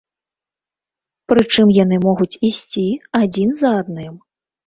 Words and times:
Прычым 1.31 1.73
яны 1.83 1.99
могуць 2.07 2.39
ісці 2.49 2.85
адзін 3.21 3.49
за 3.63 3.69
адным. 3.83 4.13